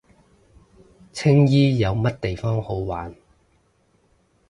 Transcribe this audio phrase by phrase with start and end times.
[1.13, 3.15] 青衣冇乜地方好玩